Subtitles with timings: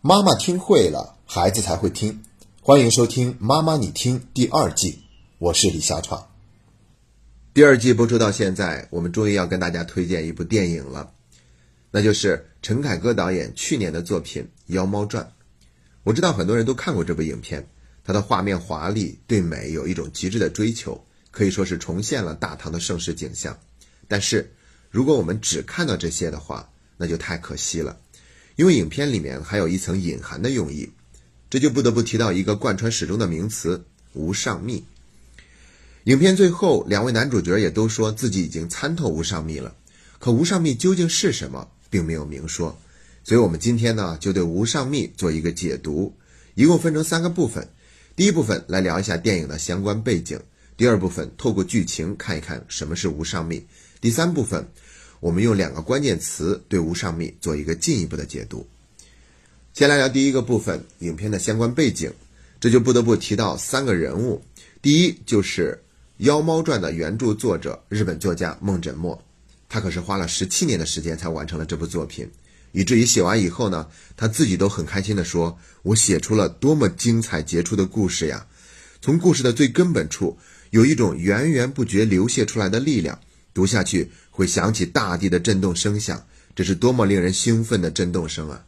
[0.00, 2.22] 妈妈听会了，孩子才会听。
[2.62, 5.02] 欢迎收听《妈妈你听》第二季，
[5.38, 6.28] 我是李小闯。
[7.52, 11.12] 第二季播出到现在，我们终于要跟大家推荐一部电影了，
[11.90, 15.24] 那就是陈凯歌导演去年的作品《妖猫传》。
[16.04, 17.68] 我知道很多人都看过这部影片，
[18.04, 23.58] 它的画面华丽，对美有一种极致的追求，可以说是重现了大唐的盛世景象。
[24.06, 24.54] 但是，
[24.90, 27.98] 如果我们只看到这些的话，那就太可惜了，
[28.58, 30.90] 因为影片里面还有一层隐含的用意，
[31.48, 34.82] 这就不得不提到一个贯穿始终的名词——无上密。
[36.04, 39.76] 影片最后，两位男主角也都说自己已经参透无上密了，
[40.18, 42.76] 可无上密究竟是什么，并没有明说。
[43.22, 46.12] 所以，我们今天呢，就对无上密做一个解读，
[46.56, 47.68] 一共分成三个部分。
[48.16, 50.36] 第一部分来聊一下电影的相关背景；
[50.76, 53.60] 第二部分透过剧情看一看什么是无上密；
[54.00, 54.68] 第三部分。
[55.20, 58.66] 我们用两个关键词对无上密做一个进一步的解读。
[59.74, 62.12] 先来聊第一个部分，影片的相关背景，
[62.60, 64.42] 这就不得不提到三个人物。
[64.82, 65.80] 第一就是
[66.24, 69.22] 《妖猫传》的原著作者日本作家梦枕墨，
[69.68, 72.28] 他可是花了十七年的时间才完成了这部作品，
[72.72, 78.46] 以至于写完以后呢，他自己都很开心地说：“我写出了多么精彩杰出的故事呀！
[79.00, 80.36] 从故事的最根本处，
[80.70, 83.20] 有一种源源不绝流泻出来的力量。”
[83.58, 88.64] 读下去会响起大地的震动声响，这是多么令人兴奋的震动声啊！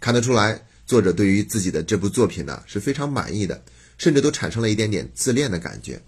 [0.00, 3.62] 看得出来，作者对于自己的这部作品呢是非常满意的，
[3.98, 6.00] 甚至都产生了一点点自恋的感觉。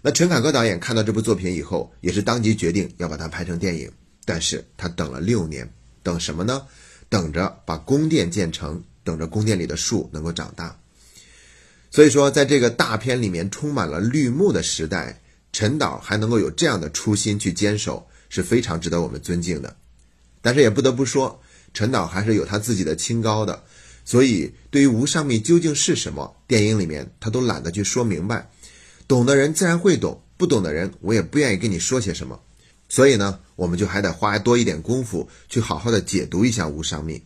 [0.00, 3.90] 那陈凯歌导演看到这部作品以后，也是当即决定要把它拍成电影，
[4.24, 5.68] 但是他等了六年，
[6.04, 6.62] 等什么呢？
[7.08, 10.78] 等着把宫殿建成，等着宫殿里的树能够长大。
[11.90, 15.20] 所以说，在这个大片里面充满了绿幕的时代。
[15.54, 19.76] 陈导还能够有这样的初心去坚守，是非常值得我们尊敬的。
[20.42, 21.40] 但是也不得不说，
[21.72, 23.62] 陈导还是有他自己的清高的。
[24.04, 28.50] 所以，对于无上密究竟是什么，电影里面他都懒得去说明白。
[29.06, 32.40] 懂的人自然会懂，不懂的人我也不愿意跟你说些什么。
[32.88, 37.22] 所以呢，我们就还得花多一点功夫去好好的解读一下无上密。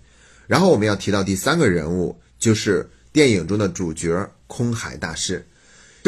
[0.47, 5.49] 然后我们要提到第三个人物，就是电影中的主角空海大师。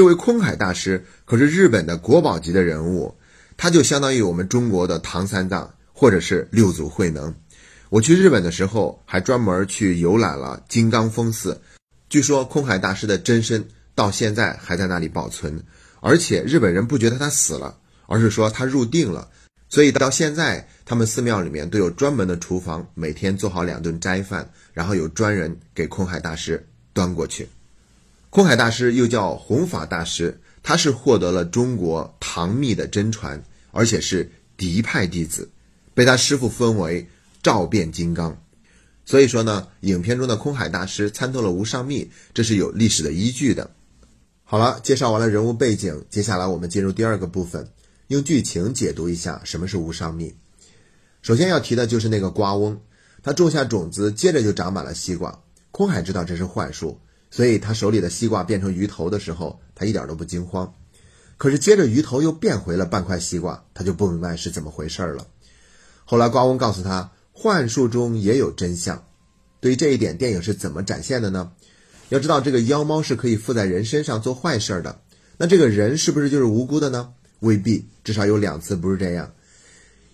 [0.00, 3.14] 这位空海大师可是日本的国宝级的人物，
[3.58, 7.34] 他就相当于我们中国的唐三藏或者是六祖慧能。
[7.90, 11.60] 我去日本的时候还专门去游览了金刚峰寺，
[12.08, 13.62] 据说空海大师的真身
[13.94, 15.62] 到现在还在那里保存，
[16.00, 19.28] 而且日本人不觉得他死了，而是说他入定了，
[19.68, 27.46] 所以到现在他们寺庙里面都有专门的厨房，每天做好两顿斋饭，然后有专人给空海大师端过去。
[28.30, 33.42] 空海大师又叫弘法大师，他是获得了中国唐密的真传，
[33.72, 35.50] 而且是嫡派弟子，
[35.94, 37.08] 被他师傅封为
[37.42, 38.40] 照变金刚。
[39.04, 43.72] 所以说呢，影片中的空海大师参透了无上密，这是有历史的依据的。
[44.44, 47.68] 好了，介绍完了人物背景，接下来我们进入第二个部分，
[48.06, 50.32] 用剧情解读一下什么是无上密。
[51.20, 52.80] 首先要提的就是那个瓜翁，
[53.24, 55.42] 他种下种子，接着就长满了西瓜。
[55.72, 57.00] 空海知道这是幻术。
[57.30, 60.74] 所以他手里的西瓜变成鱼头的时候，他一点都不惊慌。
[61.36, 65.26] 可是接着鱼头又变回了半块西瓜，他就不明白是怎么回事了。
[66.04, 69.06] 后来瓜翁告诉他，幻术中也有真相。
[69.60, 71.52] 对于这一点，电影是怎么展现的呢？
[72.08, 75.00] 要知道，这个妖猫是可以附在人身上做坏事的。
[75.38, 77.14] 那这个人是不是就是无辜的呢？
[77.38, 79.32] 未必，至少有两次不是这样。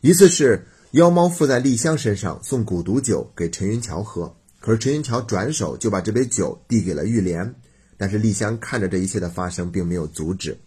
[0.03, 4.37] 一次是妖猫附在丽香身上，送蛊毒酒给陈云桥喝。
[4.67, 7.55] 可是陈云桥转手就把这杯酒递给了玉莲，
[7.97, 10.59] 但是丽香看着这一切的发生，并没有阻止，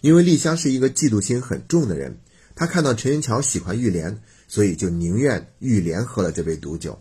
[0.00, 2.18] 因为丽香是一个嫉妒心很重的人，
[2.56, 7.00] 她看到陈云桥喜欢玉莲，所以就宁愿玉莲喝了这杯毒酒。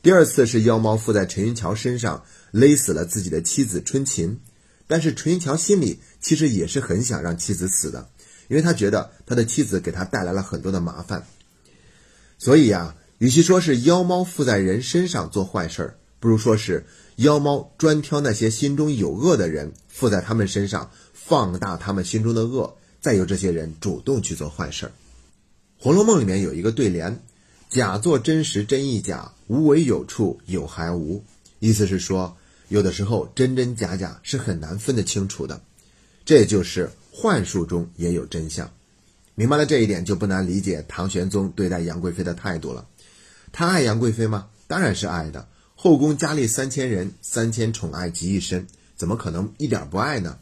[0.00, 4.40] 第二次是妖猫附在陈云桥身上，勒死了自己的妻子春琴，
[4.86, 8.08] 但是陈云桥心里其实也是很想让妻子死的，
[8.48, 11.26] 因为他觉得他的妻子给他带来了很多的麻烦，
[12.38, 12.94] 所以呀。
[13.18, 16.86] 与其说是妖猫附在人身上做坏事儿，不如说是
[17.16, 24.88] 妖猫专挑那些心中有恶的人附在他们身上，放大他们心中的恶，再由这些人主动去做坏事儿。
[25.78, 27.20] 《红楼梦》里面有一个对联
[27.68, 31.24] ：“假作真实真亦假，无为有处有还无。”
[31.58, 32.36] 意思是说，
[32.68, 35.60] 有的时候真真假假是很难分得清楚的。
[36.24, 38.70] 这就是幻术中也有真相。
[39.34, 42.86] 明白了这一点，就不难理解唐玄宗对待杨贵妃的态度了。
[43.52, 44.46] 他爱杨贵妃吗？
[44.66, 45.48] 当然是爱的。
[45.74, 48.66] 后宫佳丽三千人，三千宠爱集一身，
[48.96, 50.38] 怎么可能一点不爱呢？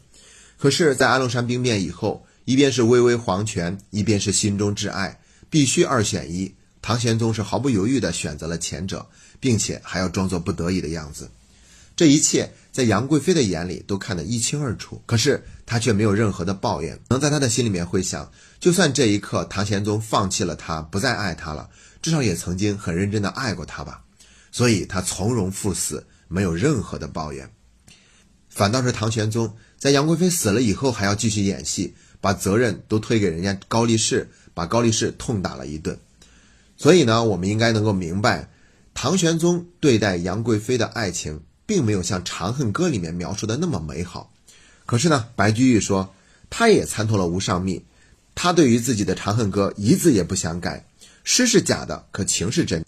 [0.57, 5.19] 可是，在安禄山兵变以后，一边是巍巍皇权，一边是心中挚爱，
[5.49, 6.53] 必须二选一。
[6.81, 9.05] 唐玄宗是毫不犹豫地选择了前者，
[9.39, 11.29] 并且还要装作不得已的样子。
[11.95, 16.99] 这一切在杨贵妃的眼里都看得一清二楚，可是她却没有任何的抱怨。
[17.09, 21.69] 能在她的心里面会想，就算这一刻唐玄宗放弃了她，不再爱她了，
[22.01, 24.03] 至少也曾经很认真的爱过她吧。
[24.51, 27.49] 所以她从容赴死，没有任何的抱怨。
[28.49, 35.99] 反倒是唐玄宗在杨贵妃死了以后，还要继续演戏，把责任都推给人家高力士，把高力士痛打了一顿。
[36.77, 38.49] 所以呢，我们应该能够明白，
[38.93, 41.41] 唐玄宗对待杨贵妃的爱情。
[41.67, 44.31] 并没有像《长恨歌》里面描述的那么美好，
[44.85, 46.15] 可是呢，白居易说
[46.49, 47.83] 他也参透了无上秘，
[48.35, 50.86] 他对于自己的《长恨歌》一字也不想改，
[51.29, 52.85] 诗是假的，可情是真，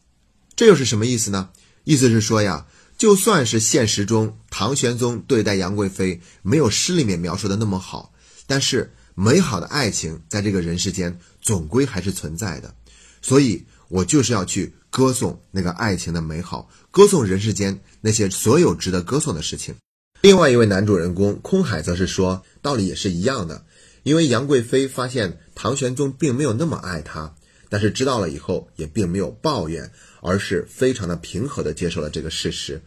[0.56, 1.50] 这又是什么意思呢？
[1.83, 8.13] 意思是说呀，就算是现实中唐玄宗对待杨贵妃没有诗里面描述的那么好，
[8.47, 12.74] 但是美好的爱情在这个人世间总归还是存在的，
[13.21, 14.74] 所以我就是要去。
[14.91, 19.75] 歌颂那个爱情的美好，歌颂人世间那些所有值得歌颂的事情。
[20.21, 23.65] 另外一位男主人公空海则是说，道理也是一样的。
[24.01, 27.36] 因为杨贵妃发现唐玄宗并没有那么爱她，
[27.69, 29.89] 但是知道了以后也并没有抱怨，
[30.21, 32.81] 而是非常的平和的接受了这个事实。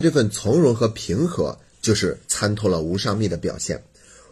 [0.00, 3.82] 这份从容和平和，就是参透了无上秘的表现。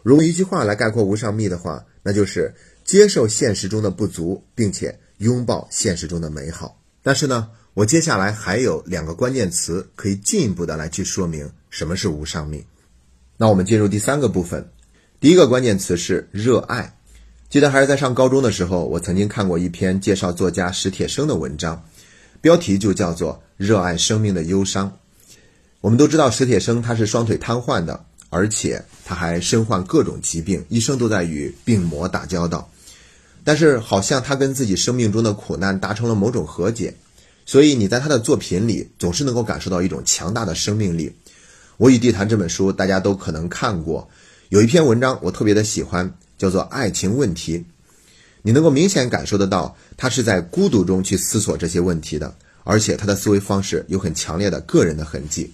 [0.03, 2.53] 如果一句话来概括无上秘的话，那就是
[2.85, 6.83] 接受现实中的不足，并且拥抱现实中的美好。
[7.05, 12.65] 但是呢，我接下来还有两个关键词可以进一步的来去说明什么是无上密。
[13.37, 14.69] 那我们进入第三个部分，
[15.21, 16.99] 第一个关键词是热爱。
[17.53, 21.85] 记得还是在上高中的时候，我曾经看过一篇介绍作家史铁生的文章，
[22.41, 24.89] 标题就叫做《热爱生命的忧伤》。
[25.83, 32.71] 我们都知道史铁生他是双腿瘫痪的，而且他还身患各种疾病，一生都在与病魔打交道。
[33.45, 36.95] 但是好像他跟自己生命中的苦难达成了某种和解，
[37.45, 41.15] 所以你在他的作品里总是能够感受到一种强大的生命力。
[41.77, 44.09] 我与地坛这本书大家都可能看过，
[44.49, 46.11] 有一篇文章我特别的喜欢，
[46.43, 47.59] 叫做《爱情问题》。
[48.43, 52.35] 你能够明显感受得到，他是在孤独中去思索这些问题的，
[52.65, 55.49] 而且他的思维方式有很强烈的个人的痕迹。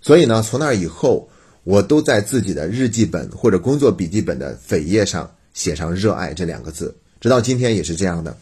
[0.00, 1.28] 所以呢，从那以后，
[1.62, 6.96] 我都在自己的日记本或者工作笔记本的扉页上写上“热爱”这两个字。
[7.20, 8.34] 直到今天也是这样的。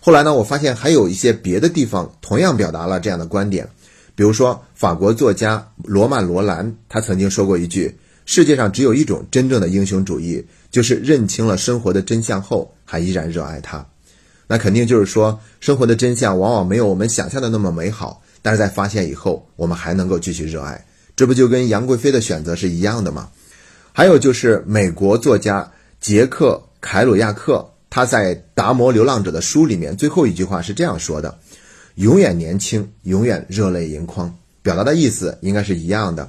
[0.00, 3.68] 后来呢，我发现还有一些别的地方同样表达了这样的观点。
[4.16, 7.96] 比如说，法国作家罗曼·罗兰，他曾经说过一句
[8.26, 13.86] ：“世界上只有一种真正的英雄主义，就是认清了生活的真相后还依然热爱它。”
[14.46, 20.84] 那肯定就是说，生活的真相往往没有我们想象的那么美好，但是在发现以后，我们还能够继续热爱。
[21.16, 23.30] 这不就跟杨贵妃的选择是一样的吗？
[23.92, 27.70] 还有就是美国作家杰克·凯鲁亚克。
[27.88, 31.38] 他在《达摩流浪者》的书里面最后一句话是这样说的
[31.94, 36.28] ：“永远年轻，永远热泪盈眶。”表达的意思应该是一样的。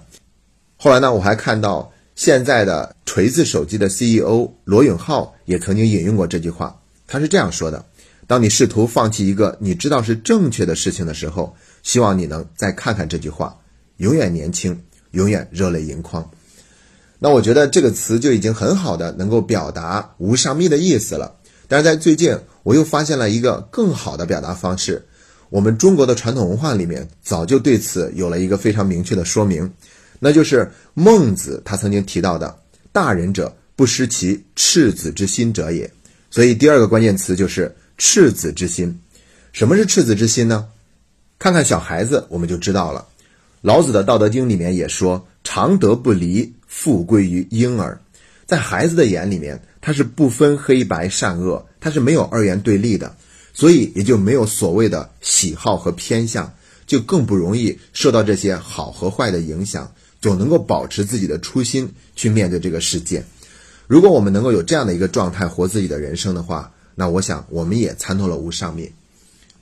[0.85, 7.83] 后来呢，我还看到现在的锤子手机的 CEO 罗永浩也曾经引用过这句话，他是这样说的
[8.27, 13.57] ：“当你试图放弃一个你知道是正确的事情的时候，希望你能再看看这句话：
[13.97, 14.79] 永远年轻，
[15.09, 16.29] 永远热泪盈眶。”
[17.17, 21.35] 那我觉得这个词就已经很好的能够表达无上密的意思了。
[21.67, 25.03] 但是在最近，我又发现了一个更好的表达方式。
[25.49, 29.73] 我们中国的传统文化里面早就对此有了一个非常明确的说明，
[30.19, 32.57] 那就是孟子他曾经提到的
[32.91, 35.89] “大人者，不失其赤子之心者也”。
[36.31, 39.00] 所以第二个关键词就是“赤子之心”。
[39.53, 40.67] 什么是赤子之心呢？
[41.39, 43.05] 看看小孩子，我们就知道了。
[43.62, 48.00] 老子的《道德经》里面也说：“常德不离，复归于婴儿。”
[48.45, 49.62] 在孩子的眼里面。
[49.88, 53.15] 它是不分黑白善恶，它是没有二元对立的，
[53.53, 56.51] 所以也就没有所谓的喜好和偏向，
[56.88, 63.25] 就更不容易受到这些好和坏的影响，总能够保持自己的初心去面对这个世界。
[63.88, 68.93] 如果我们能够有这样的一个状态活自己的人生的话，那我想我们也参透了无上面。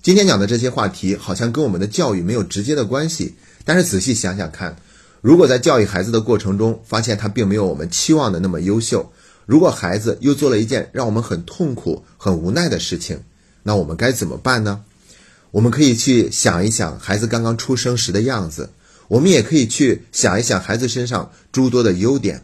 [0.01, 4.77] 今天讲的这些话题好像跟我们的教育没有直接的关系，但是仔细想想看，
[5.21, 9.11] 如果在教育孩子的过程中发现他并没有我们期望的那么优秀，
[9.45, 13.19] 如果孩子又做了一件让我们很痛苦、很无奈的事情，
[13.63, 14.83] 那我们该怎么办呢？
[15.51, 18.71] 我们可以去想一想孩子刚刚出生时的样子，
[19.13, 22.43] 我们也可以去想一想孩子身上诸多的优点，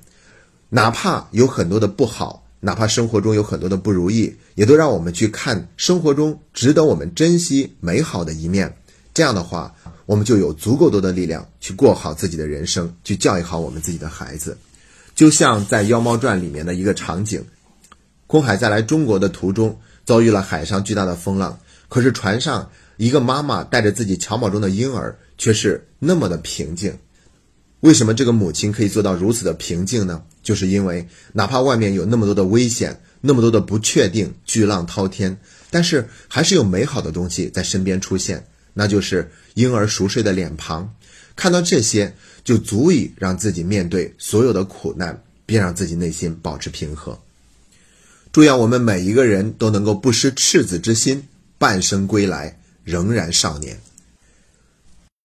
[0.69, 8.71] 哪怕有很多的不好，哪怕生活中有很多的不如意，也都让我们去看生活中值得我们珍惜美好的一面。
[9.15, 9.73] 这样的话，
[10.05, 14.55] 我们就有足够多的力量去过好自己的人生，去教育好我们自己的孩子。
[15.15, 17.43] 就像在《妖猫传》里面的一个场景，
[18.27, 21.57] 空海在来中国的途中遭遇了海上巨大的风浪，
[21.87, 26.95] 可是船上一个妈妈带着自己襁褓中的婴儿，却是那么的平静。
[27.79, 30.21] 为什么这个母亲可以做到如此的平静呢？
[30.43, 35.39] 就是因为哪怕外面有那么多的危险，那么多的不确定，巨浪滔天，
[35.71, 40.93] 但是还是有美好的东西在身边出现，那就是婴儿熟睡的脸庞。
[41.37, 47.17] 看到这些，就足以让自己面对所有的苦难，并让自己内心保持平和。
[48.33, 51.25] 祝愿我们每一个人都能够不失赤子之心，
[51.57, 53.79] 半生归来仍然少年。